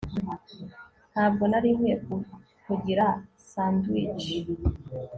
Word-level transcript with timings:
ntabwo 1.11 1.43
nari 1.51 1.69
nkwiye 1.75 1.95
kukugira 2.05 3.05
sandwich 3.49 4.27